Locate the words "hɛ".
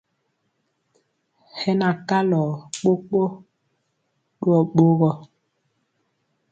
1.59-1.71